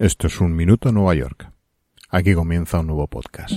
[0.00, 1.52] Esto es un minuto Nueva York.
[2.08, 3.52] Aquí comienza un nuevo podcast.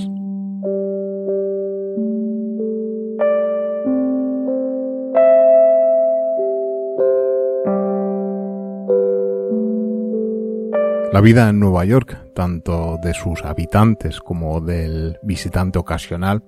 [11.14, 16.44] La vida en Nueva York, tanto de sus habitantes como del visitante ocasional,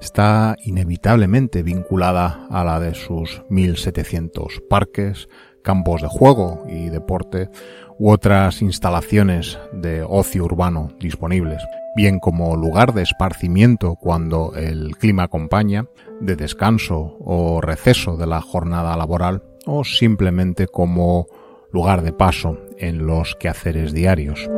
[0.00, 5.28] está inevitablemente vinculada a la de sus 1700 parques,
[5.64, 7.48] campos de juego y deporte
[7.98, 11.62] u otras instalaciones de ocio urbano disponibles,
[11.96, 15.86] bien como lugar de esparcimiento cuando el clima acompaña,
[16.20, 21.26] de descanso o receso de la jornada laboral, o simplemente como
[21.72, 24.48] lugar de paso en los quehaceres diarios.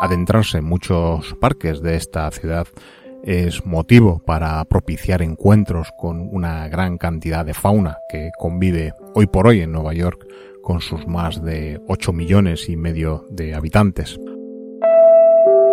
[0.00, 2.66] Adentrarse en muchos parques de esta ciudad
[3.22, 9.46] es motivo para propiciar encuentros con una gran cantidad de fauna que convive hoy por
[9.46, 10.26] hoy en Nueva York
[10.62, 14.18] con sus más de 8 millones y medio de habitantes.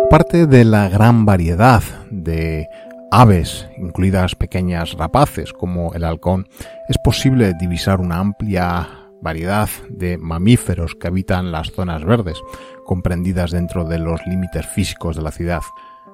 [0.08, 2.68] Parte de la gran variedad de
[3.12, 6.48] aves, incluidas pequeñas rapaces como el halcón,
[6.88, 8.88] es posible divisar una amplia
[9.22, 12.40] variedad de mamíferos que habitan las zonas verdes,
[12.84, 15.60] comprendidas dentro de los límites físicos de la ciudad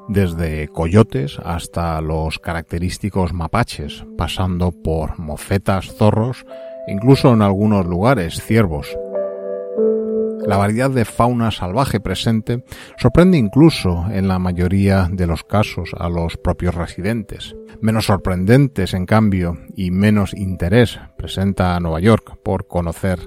[0.09, 6.47] desde coyotes hasta los característicos mapaches, pasando por mofetas, zorros,
[6.87, 8.97] incluso en algunos lugares ciervos.
[10.47, 12.63] La variedad de fauna salvaje presente
[12.99, 17.57] sorprende incluso en la mayoría de los casos a los propios residentes.
[17.81, 23.19] Menos sorprendentes, en cambio, y menos interés presenta Nueva York por conocer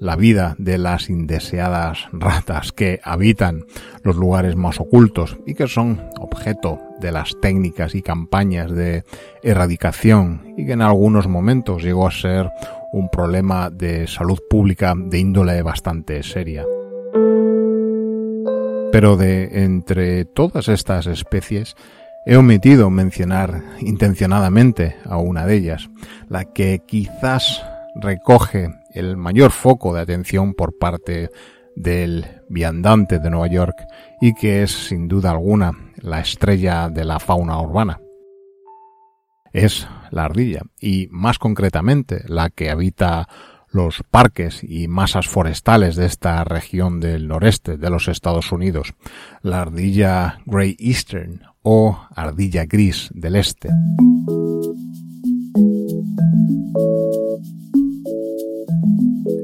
[0.00, 3.64] la vida de las indeseadas ratas que habitan
[4.02, 9.04] los lugares más ocultos y que son objeto de las técnicas y campañas de
[9.42, 12.50] erradicación y que en algunos momentos llegó a ser
[12.92, 16.64] un problema de salud pública de índole bastante seria.
[18.90, 21.76] Pero de entre todas estas especies,
[22.26, 25.88] He omitido mencionar intencionadamente a una de ellas,
[26.28, 31.30] la que quizás recoge el mayor foco de atención por parte
[31.76, 33.76] del viandante de Nueva York
[34.20, 38.00] y que es sin duda alguna la estrella de la fauna urbana.
[39.52, 43.28] Es la ardilla y más concretamente la que habita
[43.72, 48.94] los parques y masas forestales de esta región del noreste de los Estados Unidos,
[49.42, 53.68] la ardilla Grey Eastern o ardilla gris del este.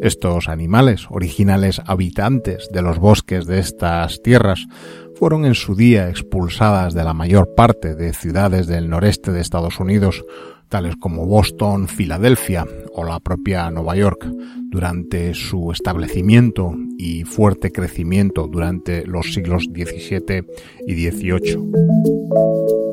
[0.07, 4.69] Estos animales, originales habitantes de los bosques de estas tierras,
[5.17, 9.81] fueron en su día expulsadas de la mayor parte de ciudades del noreste de Estados
[9.81, 10.25] Unidos,
[10.69, 14.25] tales como Boston, Filadelfia o la propia Nueva York,
[14.71, 20.47] durante su establecimiento y fuerte crecimiento durante los siglos XVII
[20.87, 22.86] y XVIII.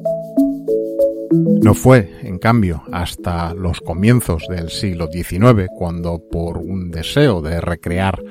[1.35, 7.59] No fue, en cambio, hasta los comienzos del siglo XIX cuando, por un deseo de
[7.59, 8.21] recrear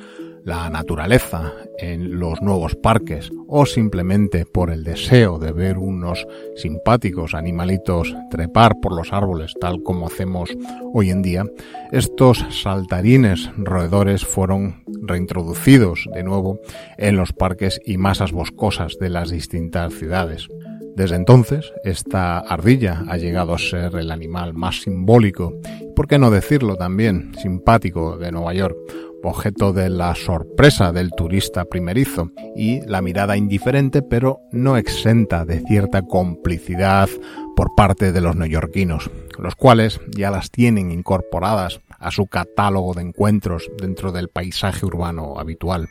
[0.45, 7.35] la naturaleza en los nuevos parques o simplemente por el deseo de ver unos simpáticos
[7.35, 10.51] animalitos trepar por los árboles tal como hacemos
[10.93, 11.45] hoy en día,
[11.91, 16.61] estos saltarines roedores fueron reintroducidos de nuevo
[16.99, 20.49] en los parques y masas boscosas de las distintas ciudades.
[20.95, 25.55] Desde entonces, esta ardilla ha llegado a ser el animal más simbólico,
[25.97, 28.77] por qué no decirlo también, simpático de Nueva York,
[29.23, 35.61] objeto de la sorpresa del turista primerizo y la mirada indiferente pero no exenta de
[35.61, 37.09] cierta complicidad
[37.57, 43.03] por parte de los neoyorquinos, los cuales ya las tienen incorporadas a su catálogo de
[43.03, 45.89] encuentros dentro del paisaje urbano habitual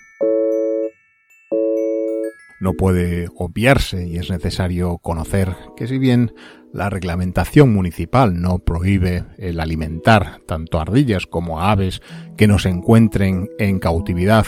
[2.62, 6.32] no puede obviarse y es necesario conocer que si bien
[6.72, 12.02] la reglamentación municipal no prohíbe el alimentar tanto ardillas como aves
[12.38, 14.46] que no se encuentren en cautividad,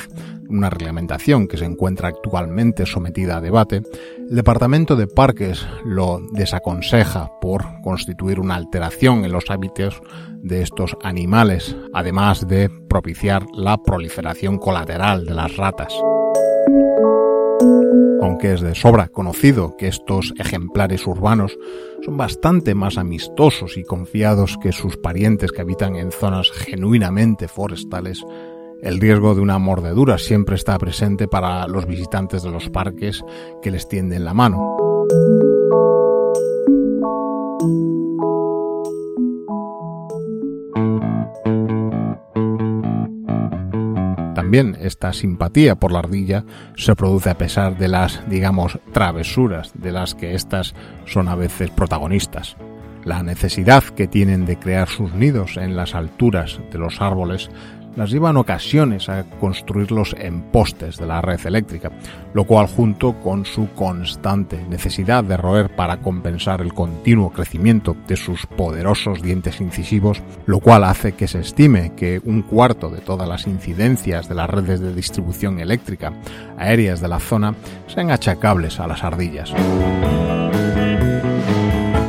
[0.47, 3.81] una reglamentación que se encuentra actualmente sometida a debate,
[4.29, 10.01] el Departamento de Parques lo desaconseja por constituir una alteración en los hábitos
[10.37, 15.93] de estos animales, además de propiciar la proliferación colateral de las ratas
[18.23, 21.57] aunque es de sobra conocido que estos ejemplares urbanos
[22.03, 28.23] son bastante más amistosos y confiados que sus parientes que habitan en zonas genuinamente forestales,
[28.81, 33.23] el riesgo de una mordedura siempre está presente para los visitantes de los parques
[33.61, 34.92] que les tienden la mano.
[44.43, 46.43] También esta simpatía por la ardilla
[46.75, 50.75] se produce a pesar de las, digamos, travesuras de las que éstas
[51.05, 52.57] son a veces protagonistas.
[53.05, 57.49] La necesidad que tienen de crear sus nidos en las alturas de los árboles
[57.95, 61.91] las lleva en ocasiones a construirlos en postes de la red eléctrica,
[62.33, 68.15] lo cual junto con su constante necesidad de roer para compensar el continuo crecimiento de
[68.15, 73.27] sus poderosos dientes incisivos, lo cual hace que se estime que un cuarto de todas
[73.27, 76.13] las incidencias de las redes de distribución eléctrica
[76.57, 77.55] aéreas de la zona
[77.87, 79.53] sean achacables a las ardillas.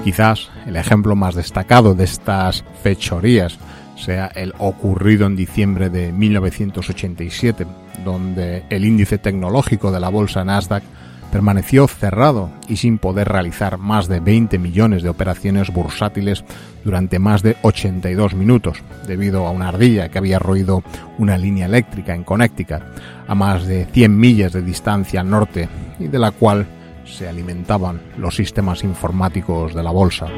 [0.04, 3.58] Quizás el ejemplo más destacado de estas fechorías
[4.04, 7.66] sea el ocurrido en diciembre de 1987,
[8.04, 10.82] donde el índice tecnológico de la bolsa Nasdaq
[11.32, 16.44] permaneció cerrado y sin poder realizar más de 20 millones de operaciones bursátiles
[16.84, 20.84] durante más de 82 minutos, debido a una ardilla que había roído
[21.18, 22.82] una línea eléctrica en Connecticut
[23.26, 25.68] a más de 100 millas de distancia al norte
[25.98, 26.66] y de la cual
[27.04, 30.28] se alimentaban los sistemas informáticos de la bolsa.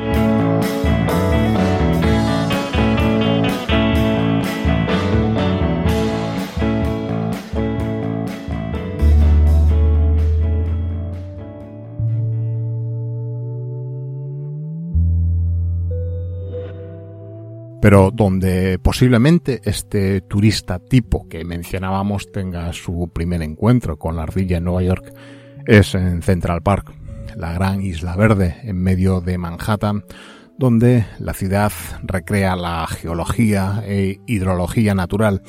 [17.87, 24.57] Pero donde posiblemente este turista tipo que mencionábamos tenga su primer encuentro con la ardilla
[24.57, 25.15] en Nueva York
[25.67, 26.93] es en Central Park,
[27.37, 30.05] la gran isla verde en medio de Manhattan,
[30.59, 31.71] donde la ciudad
[32.03, 35.43] recrea la geología e hidrología natural,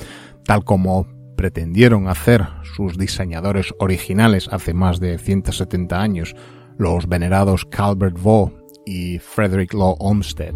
[0.44, 6.36] tal como pretendieron hacer sus diseñadores originales hace más de 170 años,
[6.78, 8.54] los venerados Calvert Vaux
[8.86, 10.54] y Frederick Law Olmsted.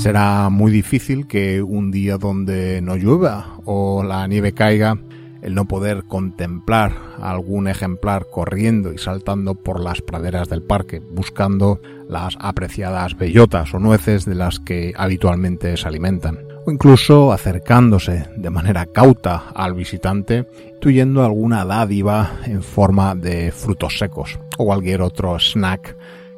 [0.00, 4.96] Será muy difícil que un día donde no llueva o la nieve caiga,
[5.42, 11.82] el no poder contemplar algún ejemplar corriendo y saltando por las praderas del parque, buscando
[12.08, 18.48] las apreciadas bellotas o nueces de las que habitualmente se alimentan, o incluso acercándose de
[18.48, 25.38] manera cauta al visitante, intuyendo alguna dádiva en forma de frutos secos o cualquier otro
[25.38, 25.94] snack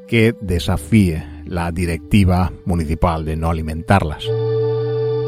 [0.08, 4.24] que desafíe la directiva municipal de no alimentarlas.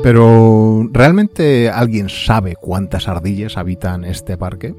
[0.02, 4.74] Pero, ¿realmente alguien sabe cuántas ardillas habitan este parque?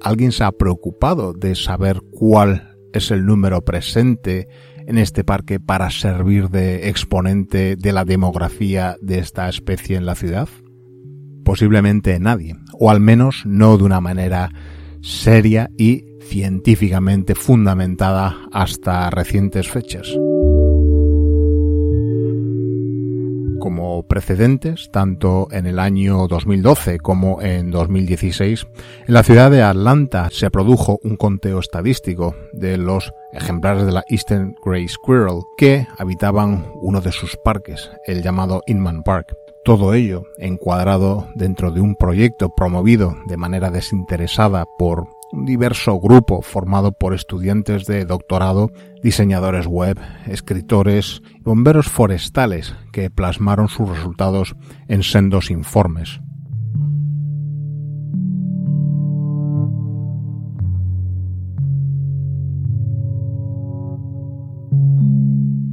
[0.00, 4.46] ¿Alguien se ha preocupado de saber cuál es el número presente
[4.86, 10.14] en este parque para servir de exponente de la demografía de esta especie en la
[10.14, 10.48] ciudad?
[11.44, 14.50] Posiblemente nadie, o al menos no de una manera
[15.00, 20.08] seria y científicamente fundamentada hasta recientes fechas.
[23.66, 28.64] Como precedentes, tanto en el año 2012 como en 2016,
[29.08, 34.04] en la ciudad de Atlanta se produjo un conteo estadístico de los ejemplares de la
[34.08, 39.34] Eastern Grey Squirrel que habitaban uno de sus parques, el llamado Inman Park.
[39.64, 46.42] Todo ello encuadrado dentro de un proyecto promovido de manera desinteresada por un diverso grupo
[46.42, 48.70] formado por estudiantes de doctorado,
[49.02, 54.54] diseñadores web, escritores y bomberos forestales que plasmaron sus resultados
[54.88, 56.20] en sendos informes.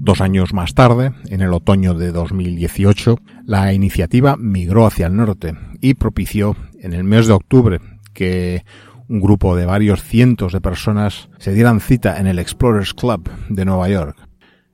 [0.05, 5.53] Dos años más tarde, en el otoño de 2018, la iniciativa migró hacia el norte
[5.79, 7.79] y propició en el mes de octubre
[8.13, 8.65] que
[9.09, 13.65] un grupo de varios cientos de personas se dieran cita en el Explorers Club de
[13.65, 14.17] Nueva York.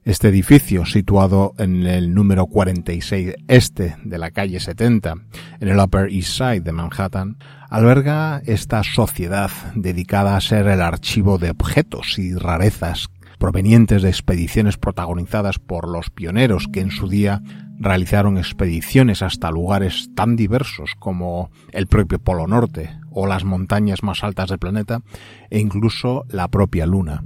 [0.04, 5.16] Este edificio, situado en el número 46 este de la calle 70,
[5.60, 7.38] en el Upper East Side de Manhattan,
[7.70, 13.10] alberga esta sociedad dedicada a ser el archivo de objetos y rarezas
[13.40, 17.42] provenientes de expediciones protagonizadas por los pioneros que en su día
[17.80, 24.24] realizaron expediciones hasta lugares tan diversos como el propio Polo Norte o las montañas más
[24.24, 25.02] altas del planeta
[25.50, 27.24] e incluso la propia Luna.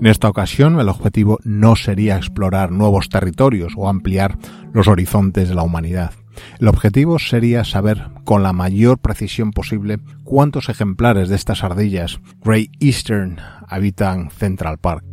[0.00, 4.38] En esta ocasión el objetivo no sería explorar nuevos territorios o ampliar
[4.72, 6.12] los horizontes de la humanidad.
[6.58, 12.70] El objetivo sería saber con la mayor precisión posible cuántos ejemplares de estas ardillas Great
[12.80, 13.38] Eastern
[13.68, 15.04] habitan Central Park.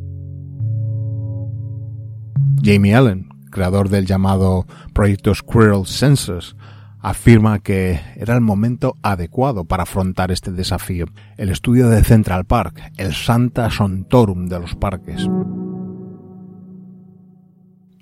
[2.64, 6.56] Jamie Allen, creador del llamado proyecto Squirrel Census,
[7.00, 11.06] afirma que era el momento adecuado para afrontar este desafío.
[11.38, 15.28] El estudio de Central Park, el Santa Sontorum de los parques.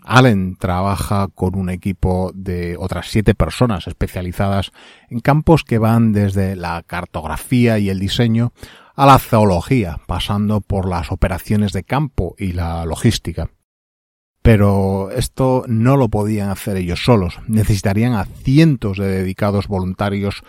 [0.09, 4.71] Allen trabaja con un equipo de otras siete personas especializadas
[5.07, 8.51] en campos que van desde la cartografía y el diseño
[8.95, 13.51] a la zoología, pasando por las operaciones de campo y la logística.
[14.41, 20.41] Pero esto no lo podían hacer ellos solos, necesitarían a cientos de dedicados voluntarios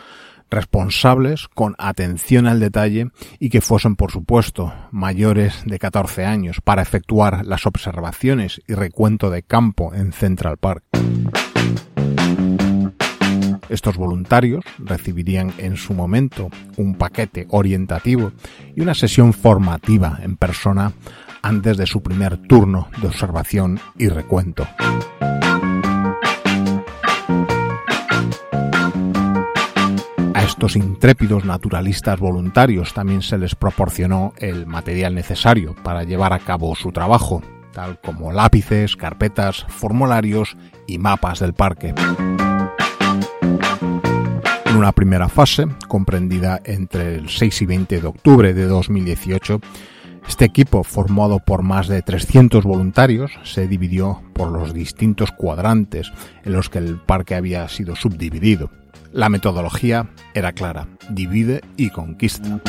[0.50, 6.83] responsables con atención al detalle y que fuesen, por supuesto, mayores de 14 años para
[6.83, 10.85] efectuar las observaciones y recuento de campo en Central Park.
[13.71, 18.33] Estos voluntarios recibirían en su momento un paquete orientativo
[18.75, 20.92] y una sesión formativa en persona
[21.42, 24.66] antes de su primer turno de observación y recuento.
[30.41, 36.39] A estos intrépidos naturalistas voluntarios también se les proporcionó el material necesario para llevar a
[36.39, 37.43] cabo su trabajo,
[37.75, 40.57] tal como lápices, carpetas, formularios
[40.87, 41.93] y mapas del parque.
[44.65, 49.61] En una primera fase, comprendida entre el 6 y 20 de octubre de 2018,
[50.31, 56.13] este equipo, formado por más de 300 voluntarios, se dividió por los distintos cuadrantes
[56.45, 58.71] en los que el parque había sido subdividido.
[59.13, 62.61] La metodología era clara, divide y conquista.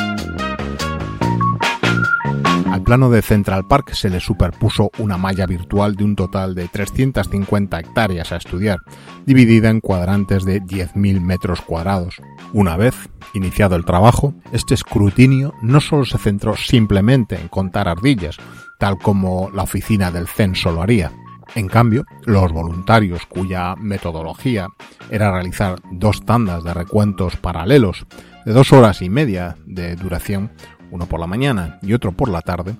[2.71, 6.69] Al plano de Central Park se le superpuso una malla virtual de un total de
[6.69, 8.79] 350 hectáreas a estudiar,
[9.25, 12.21] dividida en cuadrantes de 10.000 metros cuadrados.
[12.53, 12.95] Una vez
[13.33, 18.37] iniciado el trabajo, este escrutinio no solo se centró simplemente en contar ardillas,
[18.79, 21.11] tal como la oficina del censo lo haría.
[21.55, 24.67] En cambio, los voluntarios cuya metodología
[25.09, 28.05] era realizar dos tandas de recuentos paralelos
[28.45, 30.51] de dos horas y media de duración
[30.91, 32.75] uno por la mañana y otro por la tarde,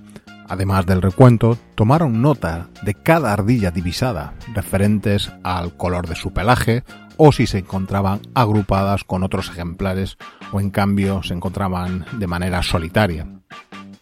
[0.48, 6.84] además del recuento, tomaron nota de cada ardilla divisada, referentes al color de su pelaje
[7.18, 10.18] o si se encontraban agrupadas con otros ejemplares
[10.51, 13.27] o en cambio se encontraban de manera solitaria.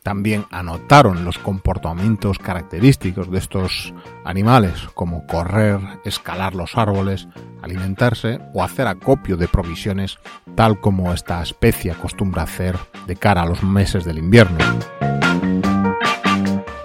[0.10, 3.94] También anotaron los comportamientos característicos de estos
[4.26, 7.28] animales, como correr, escalar los árboles,
[7.62, 10.18] alimentarse o hacer acopio de provisiones,
[10.56, 12.76] tal como esta especie acostumbra hacer
[13.06, 14.58] de cara a los meses del invierno.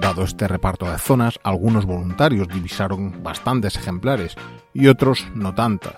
[0.02, 4.36] Dado este reparto de zonas, algunos voluntarios divisaron bastantes ejemplares
[4.74, 5.96] y otros no tantas.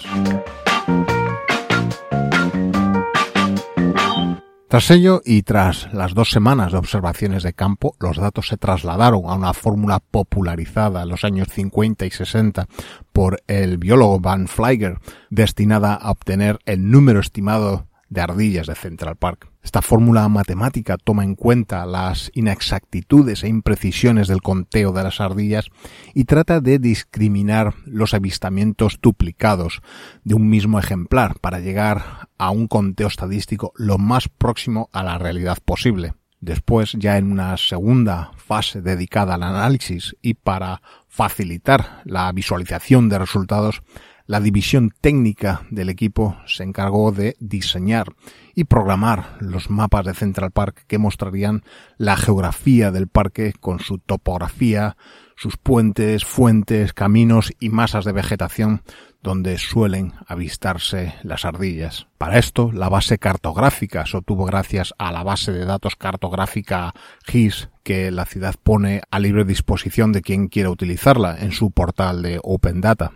[4.68, 9.22] Tras ello y tras las dos semanas de observaciones de campo, los datos se trasladaron
[9.26, 12.66] a una fórmula popularizada en los años 50 y 60
[13.12, 14.98] por el biólogo Van Flyger,
[15.30, 19.50] destinada a obtener el número estimado de ardillas de Central Park.
[19.62, 25.68] Esta fórmula matemática toma en cuenta las inexactitudes e imprecisiones del conteo de las ardillas
[26.14, 29.82] y trata de discriminar los avistamientos duplicados
[30.24, 35.18] de un mismo ejemplar para llegar a un conteo estadístico lo más próximo a la
[35.18, 36.14] realidad posible.
[36.40, 43.18] Después, ya en una segunda fase dedicada al análisis y para facilitar la visualización de
[43.18, 43.82] resultados,
[44.26, 48.08] la división técnica del equipo se encargó de diseñar
[48.54, 51.62] y programar los mapas de Central Park que mostrarían
[51.96, 54.96] la geografía del parque con su topografía,
[55.36, 58.82] sus puentes, fuentes, caminos y masas de vegetación
[59.22, 62.06] donde suelen avistarse las ardillas.
[62.16, 66.94] Para esto, la base cartográfica se obtuvo gracias a la base de datos cartográfica
[67.26, 72.22] GIS que la ciudad pone a libre disposición de quien quiera utilizarla en su portal
[72.22, 73.12] de Open Data.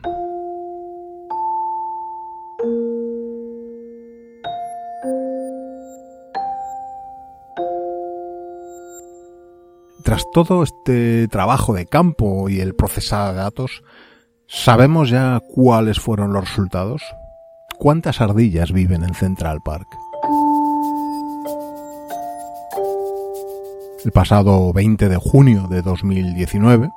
[10.05, 13.83] Tras todo este trabajo de campo y el procesado de datos,
[14.47, 17.03] ¿sabemos ya cuáles fueron los resultados?
[17.79, 19.87] ¿Cuántas ardillas viven en Central Park?
[24.05, 26.89] El pasado 20 de junio de 2019,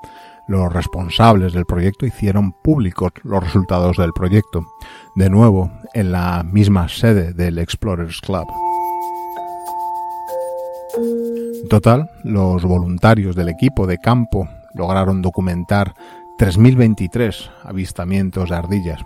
[0.48, 4.66] los responsables del proyecto hicieron públicos los resultados del proyecto,
[5.16, 8.48] de nuevo en la misma sede del Explorers Club.
[11.64, 15.94] En total, los voluntarios del equipo de campo lograron documentar
[16.38, 19.00] 3.023 avistamientos de ardillas.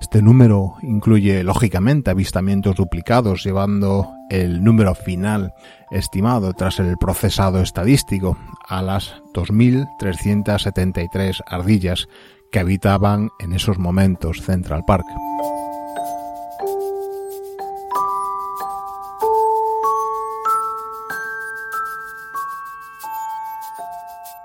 [0.00, 5.54] Este número incluye, lógicamente, avistamientos duplicados, llevando el número final
[5.90, 12.06] estimado tras el procesado estadístico a las 2.373 ardillas
[12.52, 15.04] que habitaban en esos momentos Central Park.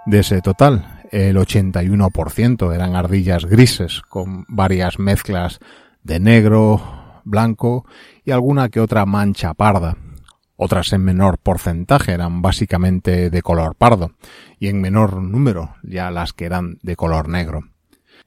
[0.10, 5.60] De ese total, el 81% eran ardillas grises con varias mezclas
[6.02, 7.86] de negro, blanco
[8.26, 9.98] y alguna que otra mancha parda.
[10.56, 14.14] Otras en menor porcentaje eran básicamente de color pardo
[14.58, 17.66] y en menor número ya las que eran de color negro.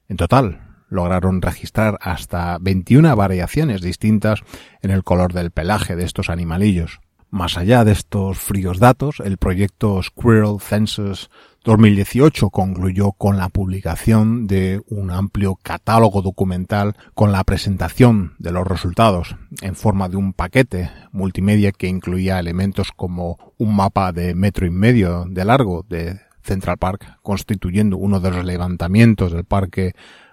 [0.09, 4.45] En total, lograron registrar hasta 21 variaciones distintas
[4.83, 7.01] en el color del pelaje de estos animalillos.
[7.29, 11.31] Más allá de estos fríos datos, el proyecto Squirrel Census
[11.65, 18.67] 2018 concluyó con la publicación de un amplio catálogo documental con la presentación de los
[18.67, 24.67] resultados en forma de un paquete multimedia que incluía elementos como un mapa de metro
[24.67, 29.93] y medio de largo de Central Park, constituyendo uno de los levantamientos del parque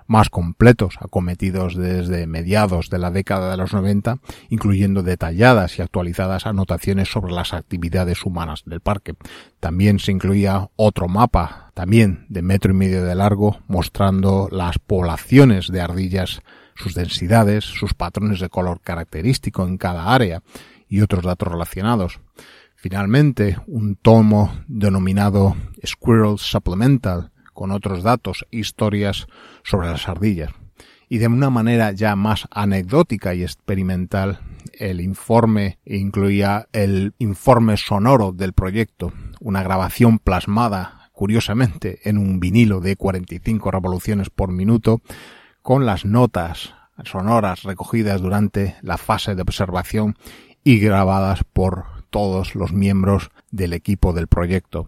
[0.10, 4.18] más completos acometidos desde mediados de la década de los 90,
[4.50, 9.14] incluyendo detalladas y actualizadas anotaciones sobre las actividades humanas del parque.
[9.60, 15.68] También se incluía otro mapa, también de metro y medio de largo, mostrando las poblaciones
[15.68, 16.42] de ardillas,
[16.74, 20.42] sus densidades, sus patrones de color característico en cada área
[20.88, 22.20] y otros datos relacionados.
[22.76, 29.28] Finalmente, un tomo denominado Squirrel Supplemental, con otros datos historias
[29.66, 30.50] sobre las ardillas.
[31.10, 34.40] Y de una manera ya más anecdótica y experimental,
[34.72, 39.12] el informe incluía el informe sonoro del proyecto,
[39.42, 45.02] una grabación plasmada, curiosamente, en un vinilo de 45 revoluciones por minuto,
[45.62, 46.74] con las notas
[47.04, 50.16] sonoras recogidas durante la fase de observación
[50.64, 54.88] y grabadas por todos los miembros del equipo del proyecto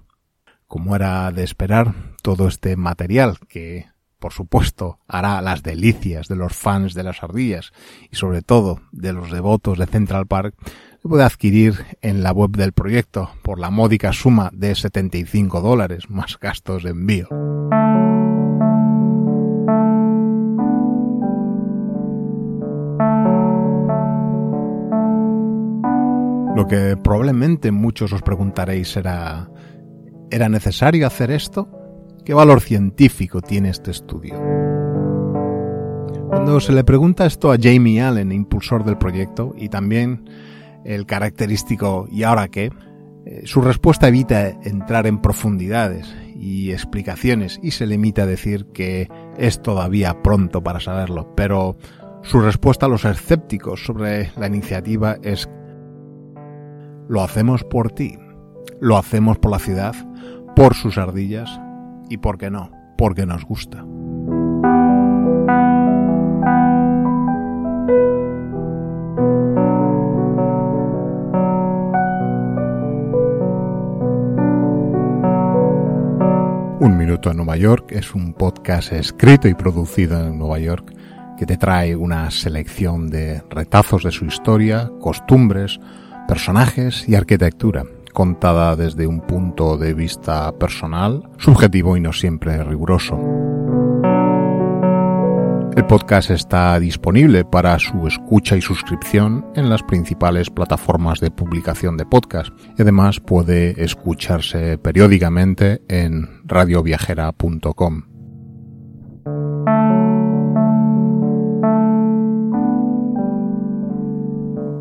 [0.72, 3.88] como era de esperar, todo este material que,
[4.20, 7.74] por supuesto, hará las delicias de los fans de las ardillas
[8.10, 10.56] y sobre todo de los devotos de Central Park,
[11.02, 16.10] se puede adquirir en la web del proyecto por la módica suma de 75 dólares
[16.10, 17.28] más gastos de envío.
[26.56, 29.50] Lo que probablemente muchos os preguntaréis será
[30.32, 31.68] ¿Era necesario hacer esto?
[32.24, 34.36] ¿Qué valor científico tiene este estudio?
[36.30, 40.30] Cuando se le pregunta esto a Jamie Allen, impulsor del proyecto, y también
[40.86, 42.72] el característico ¿y ahora qué?
[43.26, 49.10] Eh, su respuesta evita entrar en profundidades y explicaciones y se limita a decir que
[49.38, 51.76] es todavía pronto para saberlo, pero
[52.24, 55.50] su respuesta a los escépticos sobre la iniciativa es
[57.10, 58.18] lo hacemos por ti,
[58.80, 59.96] lo hacemos por la ciudad,
[60.56, 61.62] por sus ardillas
[62.10, 63.84] y, ¿por qué no?, porque nos gusta.
[76.80, 80.92] Un Minuto en Nueva York es un podcast escrito y producido en Nueva York
[81.38, 85.80] que te trae una selección de retazos de su historia, costumbres,
[86.28, 93.20] personajes y arquitectura contada desde un punto de vista personal, subjetivo y no siempre riguroso.
[95.76, 101.96] El podcast está disponible para su escucha y suscripción en las principales plataformas de publicación
[101.96, 108.04] de podcast y además puede escucharse periódicamente en radioviajera.com.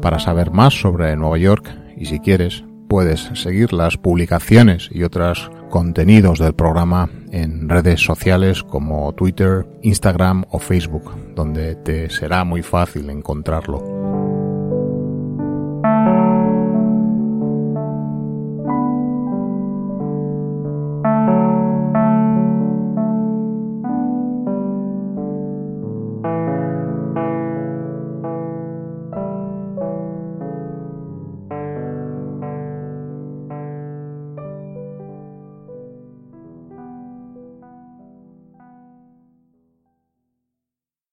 [0.02, 5.48] Para saber más sobre Nueva York y si quieres puedes seguir las publicaciones y otros
[5.70, 12.64] contenidos del programa en redes sociales como Twitter, Instagram o Facebook, donde te será muy
[12.64, 14.09] fácil encontrarlo.